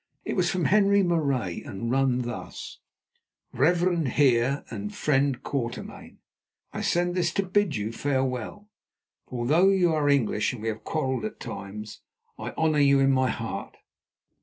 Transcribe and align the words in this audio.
It 0.25 0.33
was 0.35 0.49
from 0.49 0.65
Henri 0.65 1.03
Marais, 1.03 1.61
and 1.61 1.91
ran 1.91 2.23
thus:— 2.23 2.79
"'REVEREND 3.53 4.13
HEER 4.13 4.65
AND 4.71 4.95
FRIEND 4.95 5.43
QUATERMAIN,—I 5.43 6.81
send 6.81 7.13
this 7.13 7.31
to 7.33 7.43
bid 7.45 7.75
you 7.75 7.91
farewell, 7.91 8.67
for 9.27 9.41
although 9.41 9.69
you 9.69 9.93
are 9.93 10.09
English 10.09 10.53
and 10.53 10.61
we 10.63 10.69
have 10.69 10.83
quarrelled 10.83 11.23
at 11.25 11.39
times, 11.39 12.01
I 12.39 12.49
honour 12.53 12.79
you 12.79 12.99
in 12.99 13.11
my 13.11 13.29
heart. 13.29 13.77